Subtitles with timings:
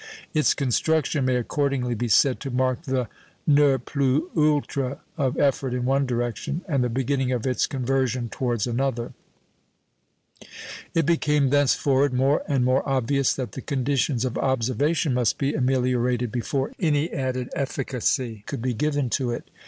[0.33, 3.07] Its construction may accordingly be said to mark the
[3.45, 8.65] ne plus ultra of effort in one direction, and the beginning of its conversion towards
[8.65, 9.13] another.
[10.95, 16.31] It became thenceforward more and more obvious that the conditions of observation must be ameliorated
[16.31, 19.51] before any added efficacy could be given to it.